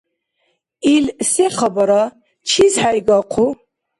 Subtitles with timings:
[0.93, 2.03] Ил се хабара?
[2.47, 3.49] Чис хӀейгахъу?